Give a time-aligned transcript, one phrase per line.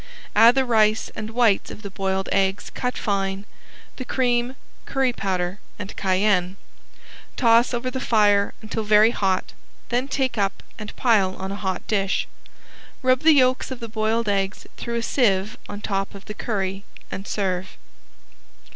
[0.35, 3.45] Add the rice and whites of the boiled eggs cut fine,
[3.97, 4.55] the cream,
[4.87, 6.55] curry powder and cayenne.
[7.37, 9.53] Toss over the fire until very hot,
[9.89, 12.27] then take up and pile on a hot dish.
[13.03, 16.83] Rub the yolks of the boiled eggs through a sieve on top of the curry,
[17.11, 17.77] and serve.